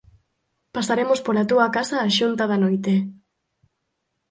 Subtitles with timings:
[0.75, 2.93] Pasaremos pola túa casa á xunta da noite.